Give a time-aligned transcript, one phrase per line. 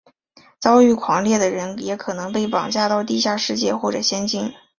[0.59, 4.51] 遭遇狂猎的人也可能被绑架到地下世界或者仙境。